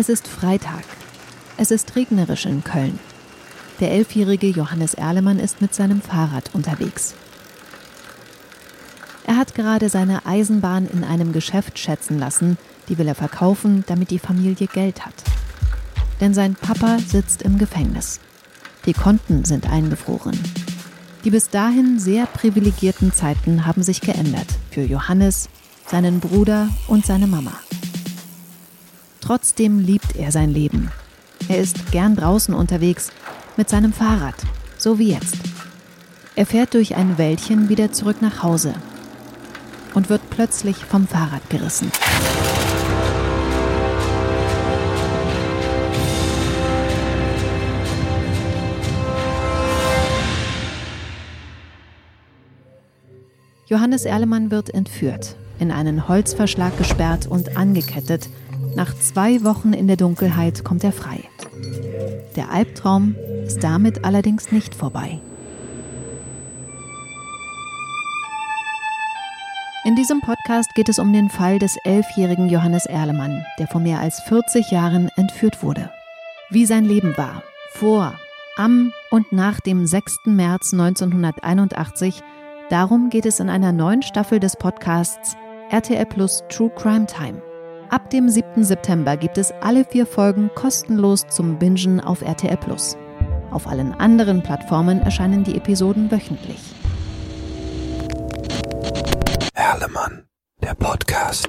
[0.00, 0.84] Es ist Freitag.
[1.56, 3.00] Es ist regnerisch in Köln.
[3.80, 7.14] Der elfjährige Johannes Erlemann ist mit seinem Fahrrad unterwegs.
[9.26, 12.58] Er hat gerade seine Eisenbahn in einem Geschäft schätzen lassen,
[12.88, 15.16] die will er verkaufen, damit die Familie Geld hat.
[16.20, 18.20] Denn sein Papa sitzt im Gefängnis.
[18.86, 20.38] Die Konten sind eingefroren.
[21.24, 25.48] Die bis dahin sehr privilegierten Zeiten haben sich geändert für Johannes,
[25.88, 27.58] seinen Bruder und seine Mama.
[29.28, 30.90] Trotzdem liebt er sein Leben.
[31.48, 33.10] Er ist gern draußen unterwegs
[33.58, 34.34] mit seinem Fahrrad,
[34.78, 35.36] so wie jetzt.
[36.34, 38.72] Er fährt durch ein Wäldchen wieder zurück nach Hause
[39.92, 41.92] und wird plötzlich vom Fahrrad gerissen.
[53.66, 58.30] Johannes Erlemann wird entführt, in einen Holzverschlag gesperrt und angekettet.
[58.78, 61.24] Nach zwei Wochen in der Dunkelheit kommt er frei.
[62.36, 65.20] Der Albtraum ist damit allerdings nicht vorbei.
[69.84, 73.98] In diesem Podcast geht es um den Fall des elfjährigen Johannes Erlemann, der vor mehr
[73.98, 75.90] als 40 Jahren entführt wurde.
[76.48, 77.42] Wie sein Leben war,
[77.72, 78.14] vor,
[78.56, 80.18] am und nach dem 6.
[80.26, 82.22] März 1981,
[82.70, 85.36] darum geht es in einer neuen Staffel des Podcasts
[85.68, 87.42] RTL Plus True Crime Time.
[87.90, 88.64] Ab dem 7.
[88.64, 92.98] September gibt es alle vier Folgen kostenlos zum Bingen auf RTL Plus.
[93.50, 96.60] Auf allen anderen Plattformen erscheinen die Episoden wöchentlich.
[99.54, 100.24] Erlemann,
[100.62, 101.48] der Podcast.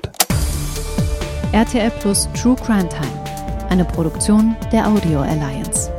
[1.52, 5.92] RTL Plus True Crime Time, eine Produktion der Audio Alliance.